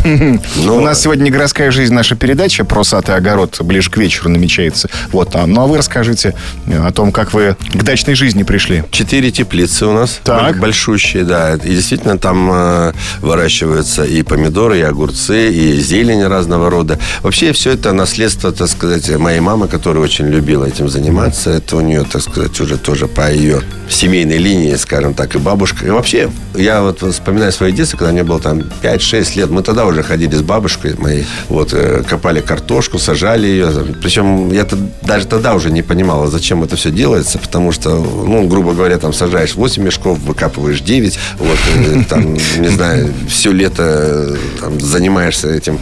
[0.07, 3.97] Ну, У нас сегодня не городская жизнь, наша передача про сад и огород ближе к
[3.97, 4.89] вечеру намечается.
[5.11, 6.35] Вот, а, ну а вы расскажите
[6.67, 8.85] о том, как вы к дачной жизни пришли.
[8.91, 10.21] Четыре теплицы у нас.
[10.23, 10.59] Так.
[10.59, 11.55] Большущие, да.
[11.55, 16.99] И действительно там э, выращиваются и помидоры, и огурцы, и зелень разного рода.
[17.23, 21.51] Вообще все это наследство, так сказать, моей мамы, которая очень любила этим заниматься.
[21.51, 25.87] Это у нее, так сказать, уже тоже по ее семейной линии, скажем так, и бабушка.
[25.87, 29.51] И вообще, я вот вспоминаю свое детство, когда мне было там 5-6 лет.
[29.51, 33.69] Мы тогда уже ходили с бабушкой моей, вот, э, копали картошку, сажали ее.
[34.01, 38.47] Причем я т- даже тогда уже не понимала, зачем это все делается, потому что, ну,
[38.47, 43.83] грубо говоря, там сажаешь 8 мешков, выкапываешь 9, вот, э, там, не знаю, все лето
[43.83, 45.79] э, там, занимаешься этим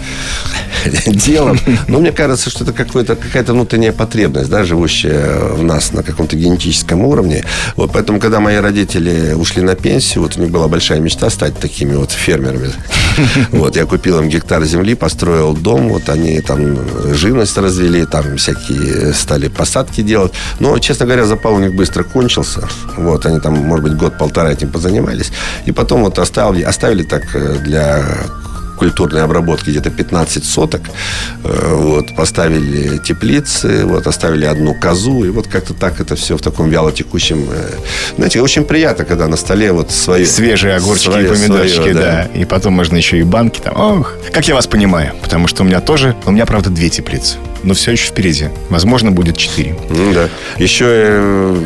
[1.07, 1.59] делом.
[1.89, 7.03] Но мне кажется, что это какая-то внутренняя потребность, да, живущая в нас на каком-то генетическом
[7.05, 7.45] уровне.
[7.77, 11.59] Вот, поэтому, когда мои родители ушли на пенсию, вот у них была большая мечта стать
[11.59, 12.71] такими вот фермерами.
[13.53, 16.77] Вот, я купил им гектар земли, построил дом, вот они там
[17.15, 20.33] живность развели, там всякие стали посадки делать.
[20.61, 22.69] Но, честно говоря, запал у них быстро кончился.
[22.97, 25.33] Вот, они там, может быть, год-полтора этим позанимались.
[25.67, 28.05] И потом вот оставили, оставили так э, для
[28.77, 30.83] культурной обработки где-то 15 соток.
[31.45, 35.25] Э, Вот, поставили теплицы, вот, оставили одну козу.
[35.25, 37.47] И вот как-то так это все в таком вялотекущем...
[37.51, 37.71] э,
[38.17, 40.25] Знаете, очень приятно, когда на столе вот свои...
[40.25, 42.23] Свежие огурчики свое- и помидорчики, свое, да.
[42.35, 43.75] И потом можно еще и банки там.
[43.77, 45.13] Ох, как я вас понимаю.
[45.23, 47.37] Потому что у меня тоже, у меня, правда, две теплицы.
[47.65, 48.49] Но все еще впереди.
[48.69, 49.75] Возможно, будет четыре.
[49.89, 50.29] Ну, да.
[50.59, 51.57] Еще э,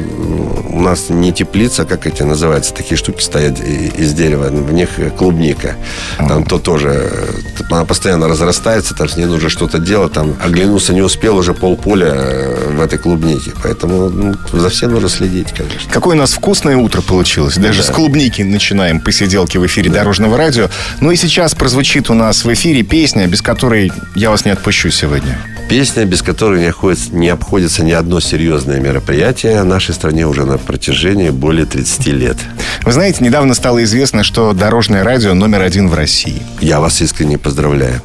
[0.73, 4.91] у нас не теплица, как эти называются, такие штуки стоят и- из дерева, в них
[5.17, 5.75] клубника.
[6.19, 10.93] Там то тоже, э, она постоянно разрастается, там с ней нужно что-то делать, там оглянуться
[10.95, 13.51] не успел, уже полполя э, в этой клубнике.
[13.63, 15.91] Поэтому ну, за всем нужно следить, конечно.
[15.91, 17.57] Какое у нас вкусное утро получилось.
[17.57, 20.69] Даже с клубники начинаем посиделки в эфире Дорожного радио.
[21.01, 24.91] Ну и сейчас прозвучит у нас в эфире песня, без которой я вас не отпущу
[24.91, 25.39] сегодня.
[25.69, 30.47] Песня, без которой не обходится, не обходится ни одно серьезное мероприятие в нашей стране уже
[30.47, 32.39] на протяжении более 30 лет.
[32.85, 36.43] Вы знаете, недавно стало известно, что Дорожное радио номер один в России.
[36.61, 38.01] Я вас искренне поздравляю.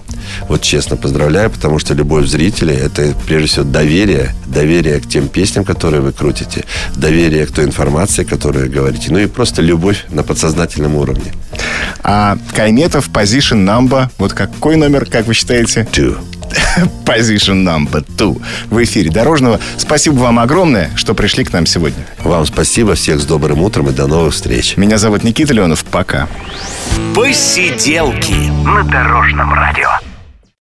[0.50, 4.34] Вот честно поздравляю, потому что любовь зрителей– это прежде всего доверие.
[4.46, 6.66] Доверие к тем песням, которые вы крутите.
[6.96, 9.08] Доверие к той информации, которую вы говорите.
[9.10, 11.32] Ну и просто любовь на подсознательном уровне.
[12.04, 15.88] А Кайметов, Position Number, вот какой номер, как вы считаете?
[15.92, 16.18] Two.
[17.06, 19.60] Position Number Two в эфире Дорожного.
[19.78, 22.06] Спасибо вам огромное, что пришли к нам сегодня.
[22.20, 24.78] Вам спасибо, всех с добрым утром и до новых встреч.
[24.78, 25.84] Меня зовут Никита Леонов.
[25.86, 26.28] Пока.
[27.16, 30.03] Посиделки на Дорожном радио.